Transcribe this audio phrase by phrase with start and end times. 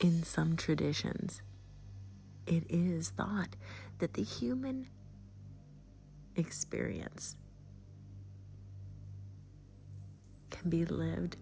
[0.00, 1.42] in some traditions,
[2.46, 3.56] it is thought
[3.98, 4.86] that the human
[6.36, 7.36] experience
[10.50, 11.36] can be lived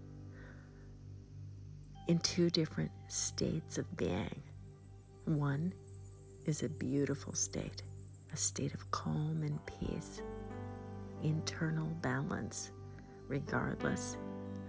[2.08, 4.42] in two different states of being.
[5.24, 5.72] One
[6.46, 7.82] is a beautiful state,
[8.32, 10.20] a state of calm and peace,
[11.22, 12.70] internal balance,
[13.28, 14.16] regardless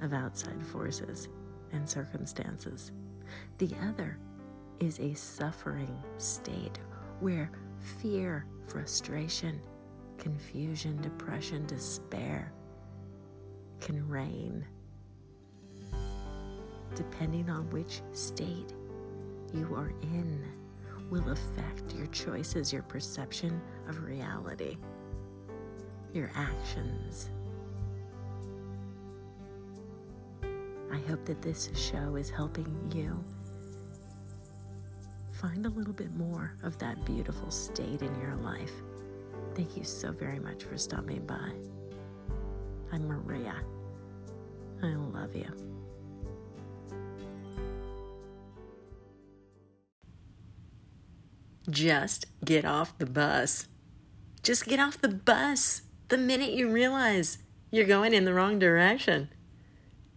[0.02, 1.28] of outside forces
[1.72, 2.92] and circumstances.
[3.58, 4.18] The other
[4.80, 6.80] is a suffering state
[7.20, 7.52] where
[8.02, 9.62] fear, frustration,
[10.18, 12.52] confusion, depression, despair
[13.80, 14.66] can reign.
[16.96, 18.74] Depending on which state
[19.54, 20.44] you are in,
[21.10, 24.78] will affect your choices, your perception of reality,
[26.14, 27.30] your actions.
[30.94, 33.24] I hope that this show is helping you
[35.42, 38.72] find a little bit more of that beautiful state in your life.
[39.56, 41.52] Thank you so very much for stopping by.
[42.92, 43.56] I'm Maria.
[44.84, 45.52] I love you.
[51.72, 53.68] Just get off the bus.
[54.44, 57.40] Just get off the bus the minute you realize
[57.72, 59.30] you're going in the wrong direction.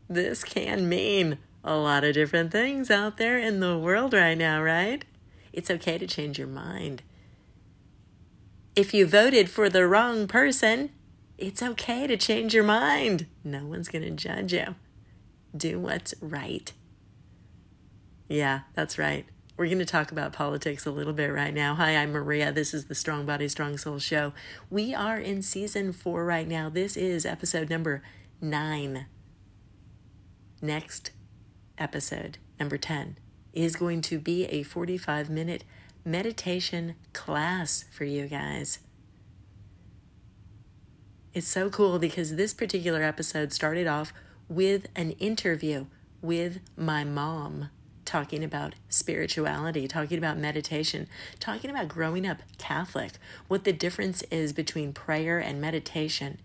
[0.09, 4.63] This can mean a lot of different things out there in the world right now,
[4.63, 5.05] right?
[5.53, 7.03] It's okay to change your mind.
[8.77, 10.91] If you voted for the wrong person,
[11.39, 13.27] it's okay to change your mind.
[13.43, 14.77] No one's going to judge you.
[15.57, 16.73] Do what's right.
[18.29, 19.27] Yeah, that's right.
[19.57, 21.75] We're going to talk about politics a little bit right now.
[21.75, 22.53] Hi, I'm Maria.
[22.53, 24.35] This is the Strong Body, Strong Soul show.
[24.69, 26.69] We are in season four right now.
[26.69, 28.03] This is episode number
[28.41, 29.07] nine.
[30.63, 31.11] Next
[31.77, 33.19] episode, number 10,
[33.53, 35.65] is going to be a 45 minute
[36.03, 38.79] meditation class for you guys.
[41.35, 44.15] It's so cool because this particular episode started off
[44.49, 45.87] with an interview
[46.23, 47.69] with my mom
[48.07, 51.07] talking about spirituality, talking about meditation,
[51.39, 53.13] talking about growing up Catholic,
[53.49, 56.39] what the difference is between prayer and meditation,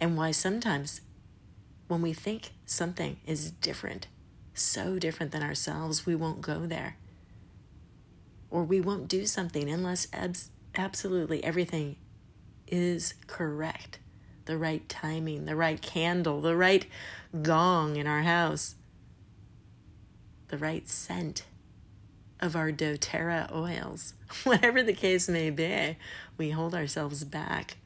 [0.00, 1.02] and why sometimes
[1.88, 4.06] when we think something is different,
[4.54, 6.96] so different than ourselves, we won't go there.
[8.50, 11.96] Or we won't do something unless abs- absolutely everything
[12.66, 13.98] is correct.
[14.44, 16.86] The right timing, the right candle, the right
[17.42, 18.76] gong in our house
[20.48, 21.44] the right scent
[22.40, 24.14] of our doTERRA oils.
[24.44, 25.96] Whatever the case may be,
[26.36, 27.76] we hold ourselves back.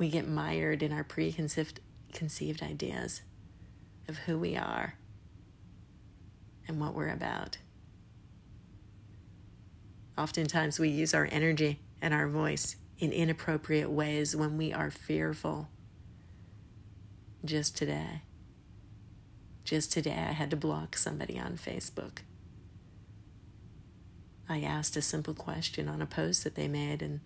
[0.00, 1.78] We get mired in our preconceived
[2.14, 3.20] conceived ideas
[4.08, 4.94] of who we are
[6.66, 7.58] and what we're about.
[10.16, 15.68] Oftentimes, we use our energy and our voice in inappropriate ways when we are fearful.
[17.44, 18.22] Just today,
[19.64, 22.20] just today, I had to block somebody on Facebook.
[24.48, 27.20] I asked a simple question on a post that they made, and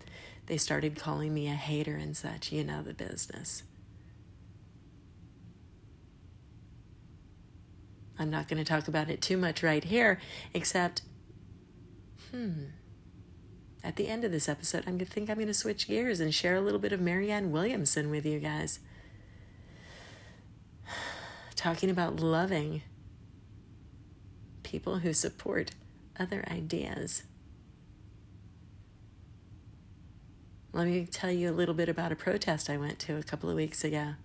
[0.47, 2.51] they started calling me a hater and such.
[2.51, 3.63] You know the business.
[8.17, 10.19] I'm not going to talk about it too much right here,
[10.53, 11.01] except,
[12.31, 12.65] hmm,
[13.83, 16.19] at the end of this episode, I'm going to think I'm going to switch gears
[16.19, 18.79] and share a little bit of Marianne Williamson with you guys
[21.55, 22.83] talking about loving
[24.63, 25.71] people who support
[26.19, 27.23] other ideas.
[30.75, 33.49] Let me tell you a little bit about a protest I went to a couple
[33.49, 34.15] of weeks ago.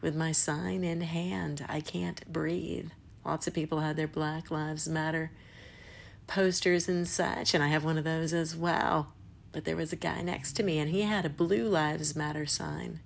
[0.00, 2.92] With my sign in hand, I can't breathe.
[3.26, 5.32] Lots of people had their Black Lives Matter
[6.26, 9.12] posters and such, and I have one of those as well.
[9.52, 12.46] But there was a guy next to me, and he had a Blue Lives Matter
[12.46, 13.00] sign.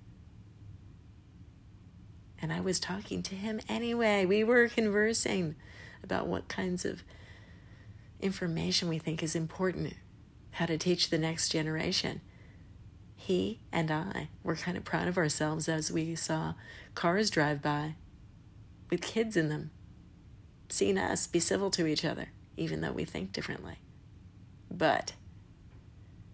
[2.41, 4.23] And I was talking to him anyway.
[4.25, 5.55] We were conversing
[6.01, 7.03] about what kinds of
[8.21, 9.95] information we think is important,
[10.51, 12.21] how to teach the next generation.
[13.19, 16.53] He and I were kind of proud of ourselves as we saw
[16.95, 17.95] cars drive by
[18.89, 19.71] with kids in them,
[20.69, 23.79] seeing us be civil to each other, even though we think differently.
[24.71, 25.13] But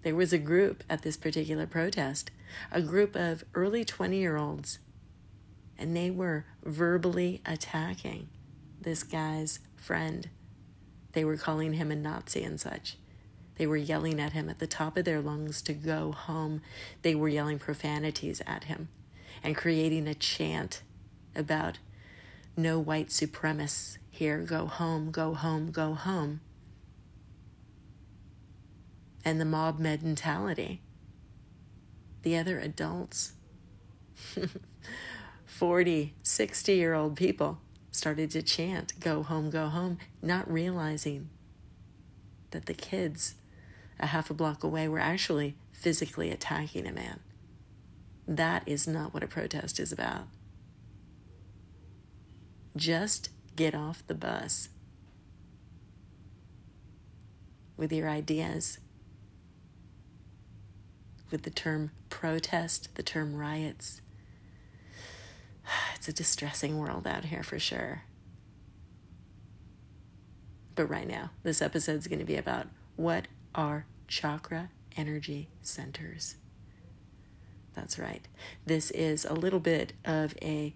[0.03, 2.31] there was a group at this particular protest,
[2.71, 4.79] a group of early 20 year olds
[5.77, 8.29] and they were verbally attacking
[8.79, 10.29] this guy's friend.
[11.11, 12.97] They were calling him a Nazi and such.
[13.57, 16.61] They were yelling at him at the top of their lungs to go home.
[17.01, 18.89] They were yelling profanities at him
[19.43, 20.81] and creating a chant
[21.35, 21.77] about
[22.57, 26.39] no white supremacists here, go home, go home, go home.
[29.25, 30.81] And the mob mentality.
[32.21, 33.33] The other adults,
[35.45, 37.59] 40, 60 year old people,
[37.91, 41.29] started to chant, Go home, go home, not realizing
[42.51, 43.35] that the kids
[44.00, 47.19] a half a block away were actually physically attacking a man.
[48.27, 50.27] That is not what a protest is about.
[52.75, 54.69] Just get off the bus
[57.77, 58.80] with your ideas,
[61.31, 64.01] with the term protest, the term riots.
[65.95, 68.03] It's a distressing world out here for sure.
[70.75, 76.35] But right now, this episode is going to be about what are chakra energy centers.
[77.73, 78.27] That's right.
[78.65, 80.73] This is a little bit of a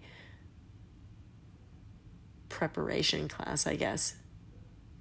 [2.48, 4.16] preparation class, I guess,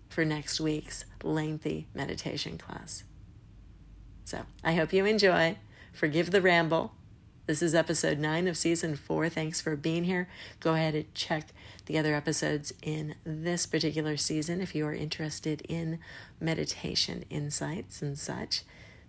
[0.07, 3.03] for next week's lengthy meditation class.
[4.23, 5.57] So I hope you enjoy.
[5.91, 6.93] Forgive the ramble.
[7.49, 9.27] This is episode nine of season four.
[9.27, 10.29] Thanks for being here.
[10.59, 11.47] Go ahead and check
[11.87, 15.97] the other episodes in this particular season if you are interested in
[16.39, 18.61] meditation insights and such.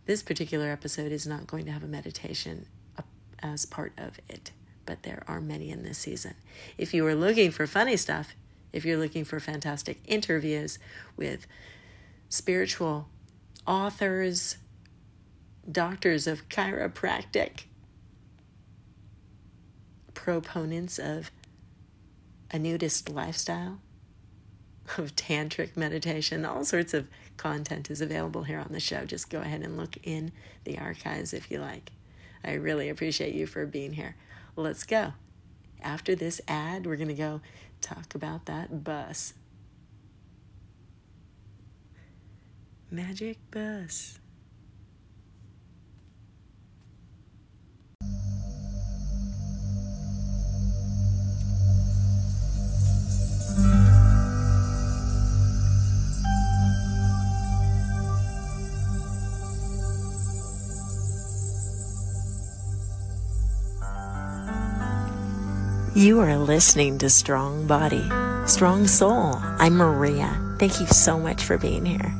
[0.06, 2.64] This particular episode is not going to have a meditation
[2.96, 3.02] uh,
[3.40, 4.52] as part of it,
[4.86, 6.32] but there are many in this season.
[6.78, 8.34] If you are looking for funny stuff,
[8.72, 10.78] if you're looking for fantastic interviews
[11.14, 11.46] with
[12.30, 13.06] spiritual
[13.66, 14.56] authors,
[15.70, 17.64] doctors of chiropractic,
[20.22, 21.30] proponents of
[22.50, 23.80] a nudist lifestyle,
[24.98, 27.08] of tantric meditation, all sorts of
[27.38, 29.06] content is available here on the show.
[29.06, 30.30] Just go ahead and look in
[30.64, 31.92] the archives if you like.
[32.44, 34.14] I really appreciate you for being here.
[34.56, 35.14] Let's go.
[35.80, 37.40] After this ad, we're going to go
[37.80, 39.32] talk about that bus.
[42.90, 44.18] Magic bus.
[66.00, 68.10] You are listening to Strong Body,
[68.46, 69.34] Strong Soul.
[69.36, 70.34] I'm Maria.
[70.58, 72.14] Thank you so much for being here.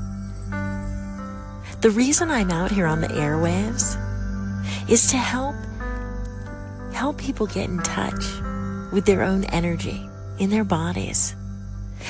[1.81, 3.97] The reason I'm out here on the airwaves
[4.87, 5.55] is to help
[6.93, 8.23] help people get in touch
[8.93, 10.06] with their own energy
[10.38, 11.35] in their bodies.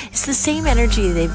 [0.06, 1.28] It's the same energy they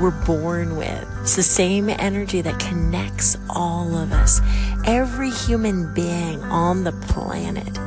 [0.00, 1.06] were born with.
[1.20, 4.40] It's the same energy that connects all of us.
[4.86, 7.78] Every human being on the planet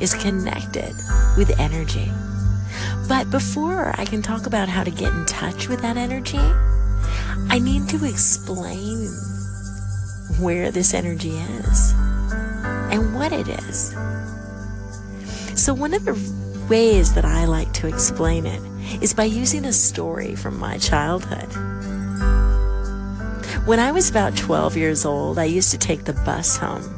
[0.00, 0.94] is connected
[1.36, 2.10] with energy.
[3.08, 6.38] But before I can talk about how to get in touch with that energy,
[7.48, 9.08] I need to explain
[10.38, 11.92] where this energy is
[12.90, 13.94] and what it is.
[15.56, 16.14] So, one of the
[16.68, 18.62] ways that I like to explain it
[19.02, 21.48] is by using a story from my childhood.
[23.66, 26.96] When I was about 12 years old, I used to take the bus home.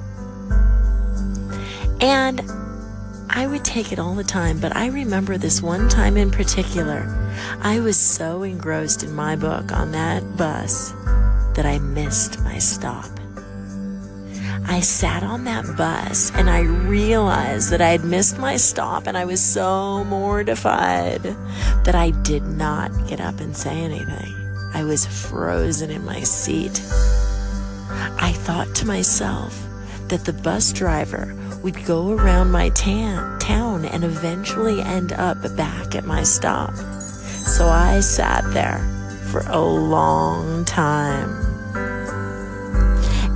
[2.00, 2.40] And
[3.34, 7.06] I would take it all the time, but I remember this one time in particular.
[7.62, 10.92] I was so engrossed in my book on that bus
[11.54, 13.08] that I missed my stop.
[14.68, 19.16] I sat on that bus and I realized that I had missed my stop and
[19.16, 24.34] I was so mortified that I did not get up and say anything.
[24.74, 26.82] I was frozen in my seat.
[28.20, 29.58] I thought to myself
[30.08, 35.94] that the bus driver would go around my ta- town and eventually end up back
[35.94, 36.74] at my stop.
[36.74, 38.80] So I sat there
[39.30, 41.30] for a long time.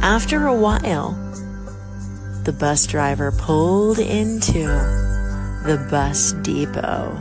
[0.03, 1.13] After a while,
[2.45, 4.65] the bus driver pulled into
[5.65, 7.21] the bus depot.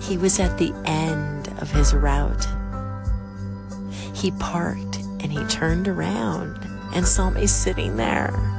[0.00, 2.46] He was at the end of his route.
[4.14, 6.58] He parked and he turned around
[6.94, 8.55] and saw me sitting there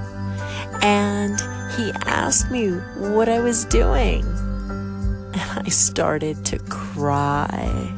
[0.82, 1.40] and
[1.78, 4.26] he asked me what I was doing.
[5.34, 7.94] And I started to cry.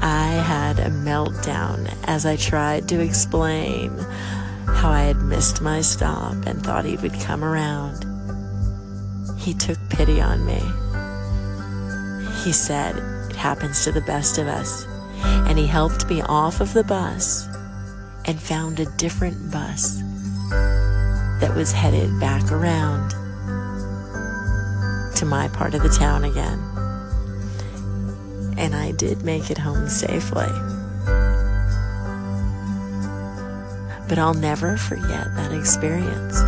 [0.00, 3.96] I had a meltdown as I tried to explain
[4.66, 8.04] how I had missed my stop and thought he would come around.
[9.38, 10.60] He took pity on me.
[12.44, 12.96] He said,
[13.30, 14.86] It happens to the best of us.
[15.48, 17.48] And he helped me off of the bus
[18.24, 20.02] and found a different bus
[21.40, 23.10] that was headed back around
[25.14, 26.58] to my part of the town again.
[28.56, 30.48] And I did make it home safely.
[34.08, 36.38] But I'll never forget that experience.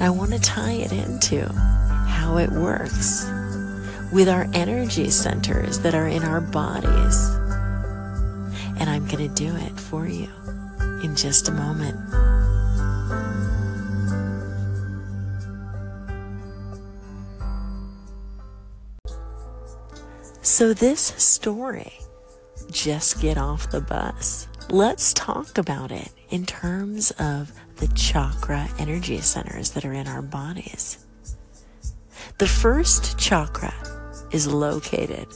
[0.00, 3.24] I want to tie it into how it works
[4.12, 7.28] with our energy centers that are in our bodies.
[8.78, 10.28] And I'm going to do it for you
[11.02, 11.98] in just a moment.
[20.44, 21.92] So, this story,
[22.70, 24.48] just get off the bus.
[24.70, 30.22] Let's talk about it in terms of the chakra energy centers that are in our
[30.22, 31.04] bodies.
[32.38, 33.74] The first chakra
[34.30, 35.26] is located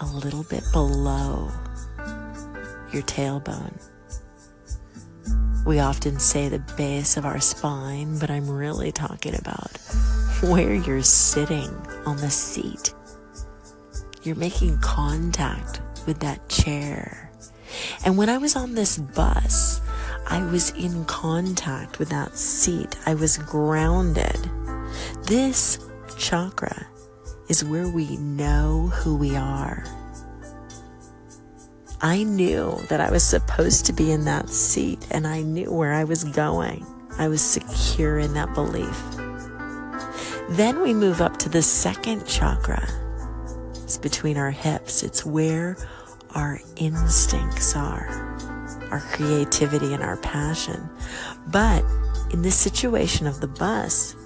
[0.00, 1.50] a little bit below
[2.92, 3.80] your tailbone.
[5.70, 9.70] We often say the base of our spine, but I'm really talking about
[10.42, 11.70] where you're sitting
[12.04, 12.92] on the seat.
[14.24, 17.30] You're making contact with that chair.
[18.04, 19.80] And when I was on this bus,
[20.26, 22.96] I was in contact with that seat.
[23.06, 24.50] I was grounded.
[25.22, 25.78] This
[26.18, 26.88] chakra
[27.48, 29.84] is where we know who we are.
[32.02, 35.92] I knew that I was supposed to be in that seat and I knew where
[35.92, 36.86] I was going.
[37.18, 38.98] I was secure in that belief.
[40.56, 42.88] Then we move up to the second chakra.
[43.84, 45.02] It's between our hips.
[45.02, 45.76] It's where
[46.34, 48.08] our instincts are,
[48.90, 50.88] our creativity and our passion.
[51.48, 51.84] But
[52.32, 54.16] in this situation of the bus,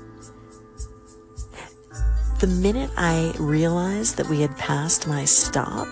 [2.39, 5.89] the minute I realized that we had passed my stop,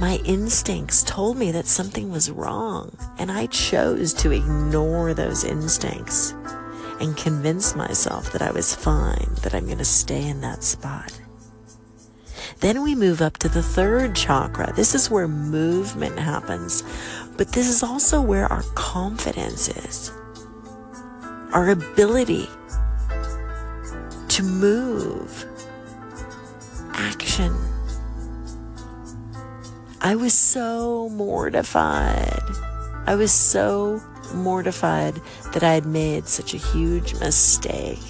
[0.00, 6.32] my instincts told me that something was wrong, and I chose to ignore those instincts
[7.00, 11.20] and convince myself that I was fine, that I'm going to stay in that spot.
[12.60, 14.72] Then we move up to the third chakra.
[14.72, 16.82] This is where movement happens,
[17.36, 20.12] but this is also where our confidence is.
[21.52, 22.48] Our ability
[24.28, 25.46] to move,
[26.92, 27.54] action,
[30.08, 32.40] I was so mortified.
[33.06, 35.20] I was so mortified
[35.52, 38.00] that I had made such a huge mistake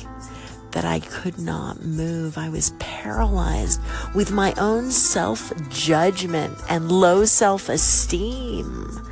[0.70, 2.38] that I could not move.
[2.38, 3.80] I was paralyzed
[4.14, 9.04] with my own self judgment and low self esteem,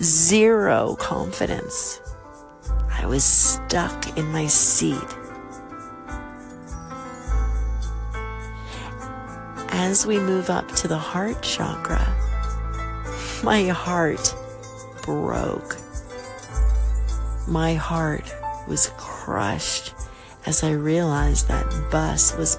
[0.00, 2.00] zero confidence.
[2.88, 5.16] I was stuck in my seat
[9.72, 12.14] as we move up to the heart chakra,
[13.42, 14.34] my heart
[15.02, 15.76] broke.
[17.48, 18.32] My heart
[18.68, 19.94] was crushed
[20.46, 22.56] as I realized that bus was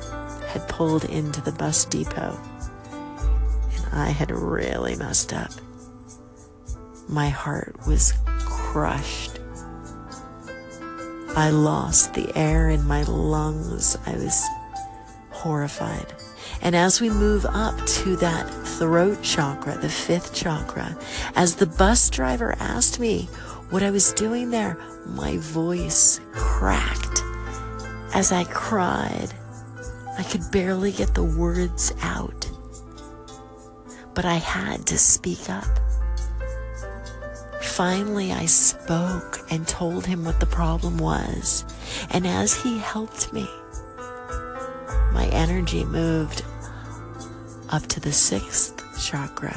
[0.47, 2.37] had pulled into the bus depot
[2.91, 5.51] and I had really messed up.
[7.07, 9.39] My heart was crushed.
[11.35, 13.97] I lost the air in my lungs.
[14.05, 14.43] I was
[15.31, 16.13] horrified.
[16.63, 20.97] And as we move up to that throat chakra, the fifth chakra,
[21.35, 23.25] as the bus driver asked me
[23.69, 27.21] what I was doing there, my voice cracked
[28.13, 29.27] as I cried.
[30.17, 32.49] I could barely get the words out,
[34.13, 35.67] but I had to speak up.
[37.61, 41.65] Finally, I spoke and told him what the problem was.
[42.11, 43.49] And as he helped me,
[45.11, 46.43] my energy moved
[47.73, 49.55] up to the sixth chakra.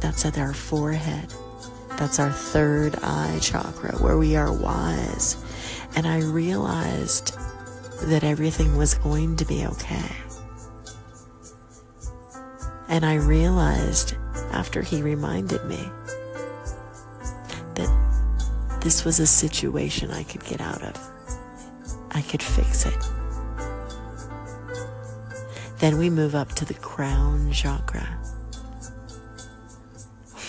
[0.00, 1.34] That's at our forehead.
[1.98, 5.36] That's our third eye chakra where we are wise.
[5.96, 7.36] And I realized
[8.02, 10.12] that everything was going to be okay.
[12.88, 14.14] And I realized
[14.52, 15.90] after he reminded me
[17.74, 20.96] that this was a situation I could get out of.
[22.12, 23.19] I could fix it.
[25.80, 28.06] Then we move up to the crown chakra,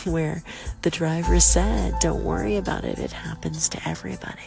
[0.04, 0.44] where
[0.82, 4.42] the driver said, Don't worry about it, it happens to everybody.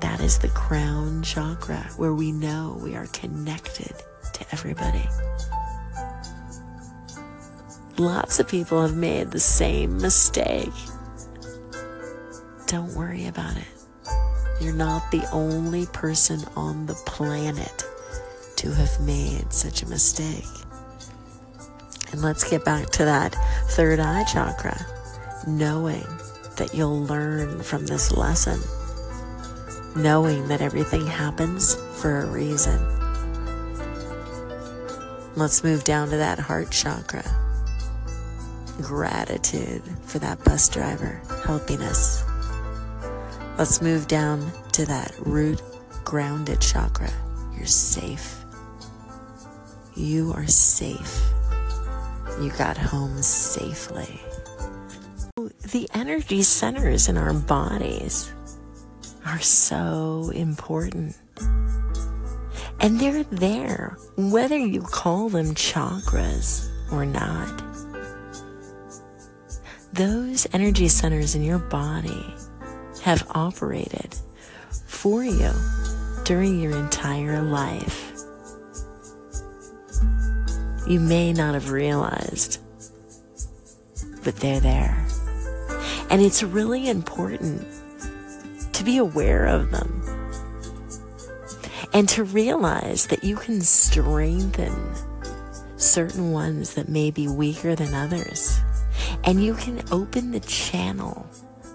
[0.00, 3.94] That is the crown chakra, where we know we are connected
[4.32, 5.08] to everybody.
[7.98, 10.72] Lots of people have made the same mistake.
[12.66, 14.10] Don't worry about it.
[14.60, 17.84] You're not the only person on the planet
[18.62, 20.46] to have made such a mistake.
[22.12, 23.34] And let's get back to that
[23.70, 24.78] third eye chakra,
[25.48, 26.06] knowing
[26.56, 28.60] that you'll learn from this lesson.
[29.94, 32.80] knowing that everything happens for a reason.
[35.36, 37.24] Let's move down to that heart chakra.
[38.80, 42.24] Gratitude for that bus driver helping us.
[43.58, 45.60] Let's move down to that root
[46.04, 47.10] grounded chakra.
[47.54, 48.41] You're safe.
[49.94, 51.22] You are safe.
[52.40, 54.20] You got home safely.
[55.36, 58.32] The energy centers in our bodies
[59.26, 61.16] are so important.
[62.80, 67.62] And they're there, whether you call them chakras or not.
[69.92, 72.34] Those energy centers in your body
[73.02, 74.16] have operated
[74.86, 75.50] for you
[76.24, 78.01] during your entire life.
[80.86, 82.60] You may not have realized,
[84.24, 85.06] but they're there.
[86.10, 87.66] And it's really important
[88.72, 90.02] to be aware of them
[91.92, 94.74] and to realize that you can strengthen
[95.76, 98.58] certain ones that may be weaker than others.
[99.24, 101.26] And you can open the channel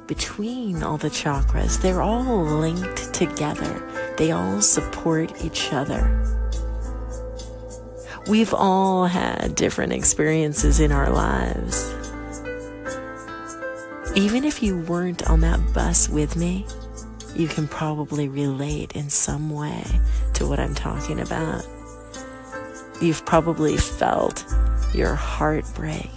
[0.07, 1.81] between all the chakras.
[1.81, 6.46] They're all linked together, they all support each other.
[8.29, 11.93] We've all had different experiences in our lives.
[14.15, 16.65] Even if you weren't on that bus with me,
[17.35, 19.83] you can probably relate in some way
[20.33, 21.65] to what I'm talking about.
[22.99, 24.43] You've probably felt
[24.93, 26.09] your heart break.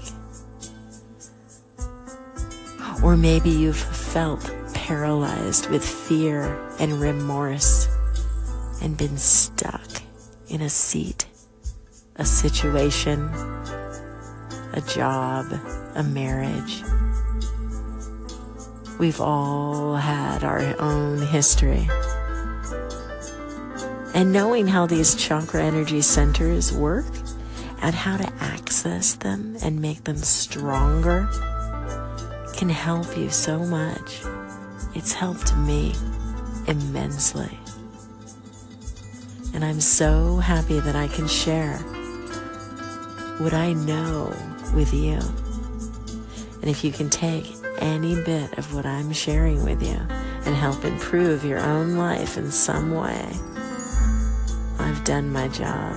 [3.05, 7.87] Or maybe you've felt paralyzed with fear and remorse
[8.83, 10.02] and been stuck
[10.49, 11.26] in a seat,
[12.21, 13.29] a situation,
[14.75, 15.47] a job,
[15.97, 16.85] a marriage
[19.00, 21.89] We've all had our own history.
[24.12, 27.07] And knowing how these chakra energy centers work
[27.81, 31.27] and how to access them and make them stronger
[32.55, 34.21] can help you so much.
[34.94, 35.94] It's helped me
[36.66, 37.59] immensely.
[39.55, 41.83] And I'm so happy that I can share
[43.40, 44.35] what I know
[44.74, 45.18] with you.
[46.61, 49.98] And if you can take any bit of what I'm sharing with you
[50.44, 53.33] and help improve your own life in some way,
[54.79, 55.96] I've done my job.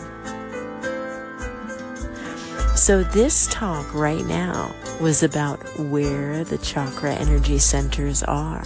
[2.78, 8.66] So, this talk right now was about where the chakra energy centers are,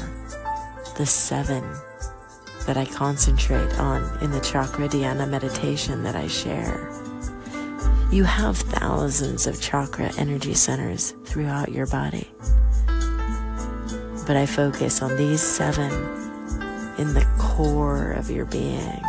[0.98, 1.64] the seven
[2.68, 6.97] that I concentrate on in the Chakra Dhyana meditation that I share.
[8.12, 12.30] You have thousands of chakra energy centers throughout your body
[14.28, 15.90] but I focus on these seven
[16.98, 19.02] in the core of your being.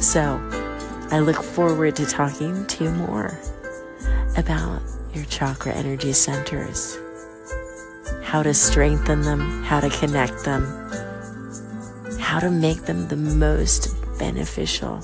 [0.00, 0.40] So,
[1.12, 3.38] I look forward to talking to you more
[4.36, 4.82] about
[5.14, 6.98] your chakra energy centers,
[8.24, 10.64] how to strengthen them, how to connect them,
[12.18, 15.00] how to make them the most beneficial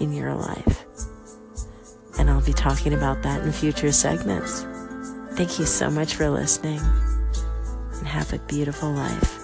[0.00, 0.84] in your life.
[2.18, 4.64] And I'll be talking about that in future segments.
[5.32, 6.80] Thank you so much for listening
[7.92, 9.40] and have a beautiful life.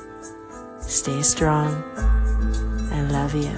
[0.81, 1.73] Stay strong.
[2.93, 3.57] I love you.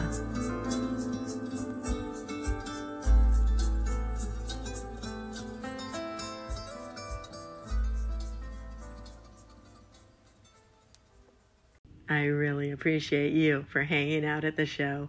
[12.09, 15.09] I really appreciate you for hanging out at the show.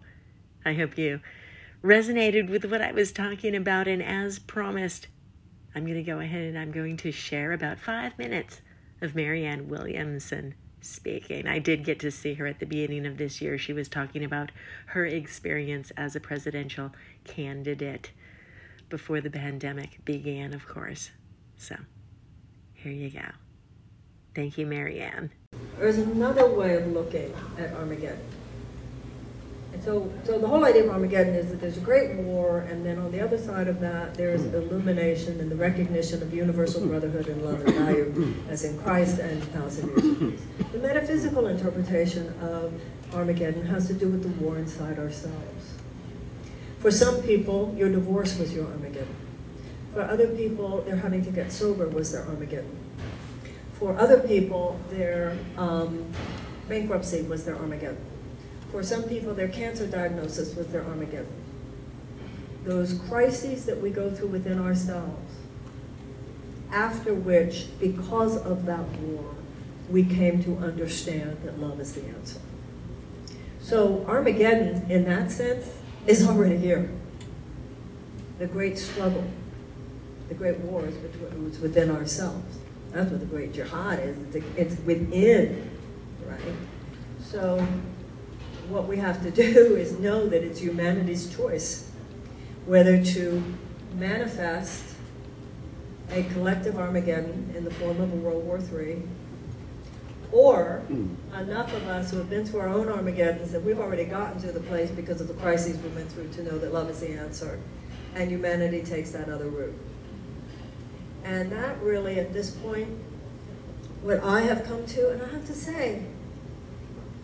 [0.66, 1.22] I hope you
[1.84, 5.08] resonated with what I was talking about, and as promised,
[5.76, 8.62] I'm going to go ahead and I'm going to share about five minutes
[9.02, 11.48] of Marianne Williamson speaking.
[11.48, 13.58] I did get to see her at the beginning of this year.
[13.58, 14.52] She was talking about
[14.88, 18.12] her experience as a presidential candidate
[18.90, 21.12] before the pandemic began, of course.
[21.58, 21.76] So,
[22.74, 23.26] here you go.
[24.34, 25.32] Thank you, Marianne.
[25.78, 28.20] There's another way of looking at Armageddon.
[29.84, 32.98] So, so the whole idea of Armageddon is that there's a great war, and then
[32.98, 34.56] on the other side of that, there's hmm.
[34.56, 36.90] illumination and the recognition of universal hmm.
[36.90, 40.40] brotherhood and love and value, as in Christ and thousand years of peace.
[40.40, 40.72] Hmm.
[40.74, 42.74] The metaphysical interpretation of
[43.14, 45.74] Armageddon has to do with the war inside ourselves.
[46.80, 49.16] For some people, your divorce was your Armageddon.
[49.94, 52.78] For other people, their having to get sober was their Armageddon.
[53.80, 56.06] For other people, their um,
[56.68, 57.98] bankruptcy was their Armageddon.
[58.72, 61.28] For some people, their cancer diagnosis was their Armageddon.
[62.64, 65.36] Those crises that we go through within ourselves,
[66.72, 69.36] after which, because of that war,
[69.90, 72.42] we came to understand that love is the answer.
[73.62, 75.70] So Armageddon, in that sense,
[76.06, 76.90] is already here.
[78.40, 79.24] The great struggle,
[80.28, 82.58] the great war is within ourselves.
[82.92, 84.18] That's what the great jihad is.
[84.58, 85.70] It's within,
[86.26, 86.40] right?
[87.22, 87.66] So
[88.70, 91.88] what we have to do is know that it's humanity's choice
[92.68, 93.42] whether to
[93.94, 94.84] manifest
[96.12, 99.02] a collective Armageddon in the form of a World War III,
[100.32, 101.16] or hmm.
[101.36, 104.52] enough of us who have been through our own Armageddons that we've already gotten to
[104.52, 107.12] the place because of the crises we went through to know that love is the
[107.12, 107.60] answer,
[108.14, 109.76] and humanity takes that other route.
[111.24, 112.90] And that really, at this point,
[114.02, 116.04] what I have come to, and I have to say,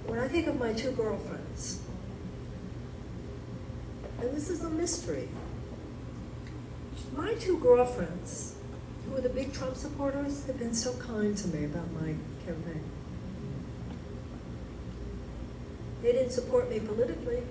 [0.06, 1.82] when I think of my two girlfriends,
[4.20, 5.30] and this is a mystery,
[7.16, 8.56] my two girlfriends,
[9.06, 12.84] who are the big Trump supporters, have been so kind to me about my campaign.
[16.02, 17.44] They didn't support me politically,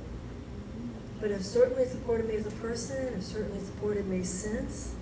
[1.20, 4.94] but have certainly supported me as a person, have certainly supported me since,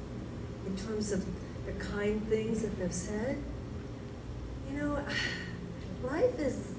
[0.66, 1.24] in terms of
[1.66, 3.38] the kind things that they've said.
[4.70, 5.04] You know,
[6.02, 6.74] life is,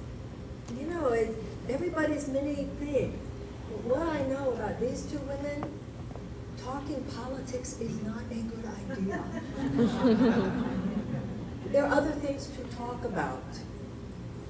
[0.79, 1.35] you know, it's
[1.69, 3.17] everybody's many things.
[3.83, 5.71] What I know about these two women,
[6.63, 9.23] talking politics is not a good idea.
[11.71, 13.43] there are other things to talk about.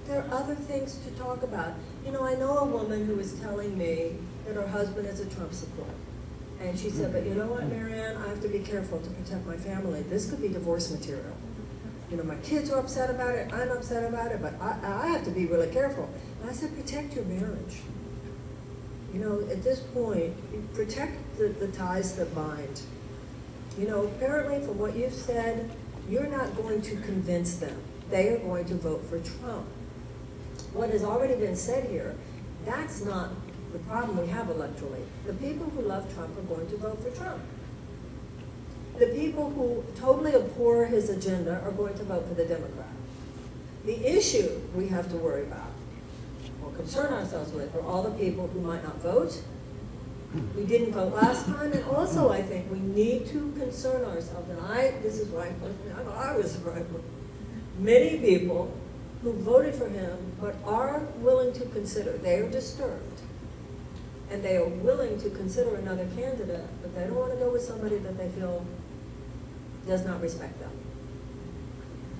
[0.08, 1.74] There are other things to talk about.
[2.06, 5.26] You know, I know a woman who was telling me that her husband is a
[5.28, 5.94] Trump supporter.
[6.60, 9.46] And she said, but you know what, Marianne, I have to be careful to protect
[9.48, 10.02] my family.
[10.04, 11.36] This could be divorce material.
[12.12, 15.08] You know, my kids are upset about it, I'm upset about it, but I, I
[15.08, 16.10] have to be really careful.
[16.42, 17.82] And I said, protect your marriage.
[19.14, 20.34] You know, at this point,
[20.74, 22.82] protect the, the ties that bind.
[23.78, 25.72] You know, apparently from what you've said,
[26.10, 27.82] you're not going to convince them.
[28.10, 29.66] They are going to vote for Trump.
[30.74, 32.16] What has already been said here,
[32.66, 33.30] that's not
[33.72, 35.04] the problem we have electorally.
[35.26, 37.42] The people who love Trump are going to vote for Trump.
[39.02, 42.86] The people who totally abhor his agenda are going to vote for the Democrat.
[43.84, 45.72] The issue we have to worry about
[46.64, 49.42] or concern ourselves with are all the people who might not vote.
[50.56, 54.60] We didn't vote last time, and also I think we need to concern ourselves, and
[54.68, 56.86] I, this is why I, I was surprised.
[57.80, 58.72] Many people
[59.24, 63.22] who voted for him but are willing to consider, they are disturbed,
[64.30, 67.64] and they are willing to consider another candidate, but they don't want to go with
[67.64, 68.64] somebody that they feel
[69.88, 70.72] does not respect them.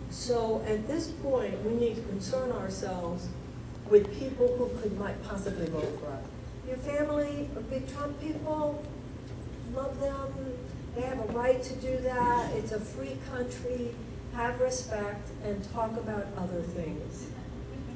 [0.10, 3.28] So at this point, we need to concern ourselves
[3.90, 6.24] with people who could might possibly vote for us.
[6.68, 8.84] Your family big Trump people,
[9.74, 10.58] love them,
[10.96, 13.94] they have a right to do that, it's a free country,
[14.34, 17.28] have respect, and talk about other things.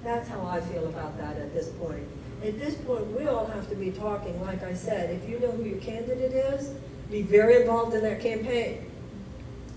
[0.04, 2.08] That's how I feel about that at this point.
[2.43, 5.51] At this point, we all have to be talking, like I said, if you know
[5.51, 6.69] who your candidate is,
[7.10, 8.89] be very involved in that campaign,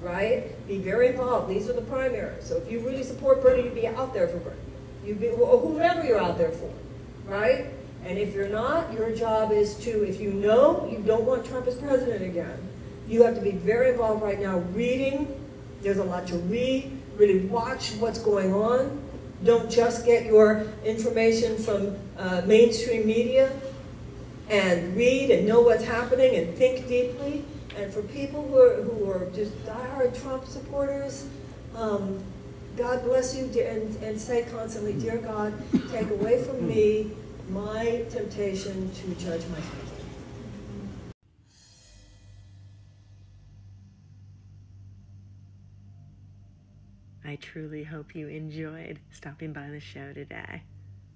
[0.02, 0.66] right?
[0.66, 1.50] Be very involved.
[1.50, 2.44] These are the primaries.
[2.44, 4.56] So if you really support Bernie, you'd be out there for Bernie.
[5.04, 6.70] You'd be, or whoever you're out there for,
[7.26, 7.66] right?
[8.04, 11.66] And if you're not, your job is to, if you know you don't want Trump
[11.66, 12.68] as president again,
[13.08, 15.34] you have to be very involved right now reading.
[15.82, 16.92] There's a lot to read.
[17.16, 19.02] Really watch what's going on.
[19.44, 23.52] Don't just get your information from uh, mainstream media
[24.48, 27.44] and read and know what's happening and think deeply.
[27.78, 31.28] And for people who are, who are just diehard Trump supporters,
[31.76, 32.20] um,
[32.76, 35.54] God bless you and, and say constantly, Dear God,
[35.92, 37.12] take away from me
[37.50, 39.88] my temptation to judge my thinking.
[47.24, 50.62] I truly hope you enjoyed stopping by the show today.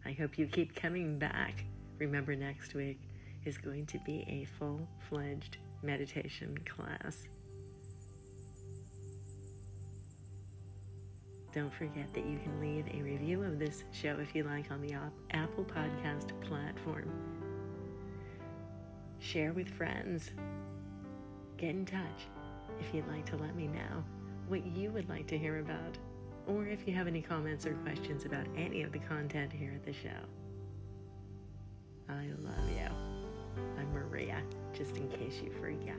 [0.05, 1.65] I hope you keep coming back.
[1.99, 3.01] Remember, next week
[3.45, 7.29] is going to be a full fledged meditation class.
[11.53, 14.81] Don't forget that you can leave a review of this show if you like on
[14.81, 14.95] the
[15.33, 17.11] Apple Podcast platform.
[19.19, 20.31] Share with friends.
[21.59, 22.27] Get in touch
[22.81, 24.03] if you'd like to let me know
[24.49, 25.99] what you would like to hear about,
[26.47, 29.85] or if you have any comments or questions about any of the content here at
[29.85, 30.09] the show.
[32.09, 33.12] I love you.
[33.79, 35.97] I'm Maria, just in case you forgot.